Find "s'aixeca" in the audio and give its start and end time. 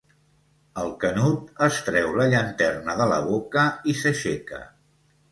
3.99-4.63